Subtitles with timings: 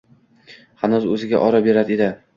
[0.83, 2.13] hanuz o‘ziga oro berar edi.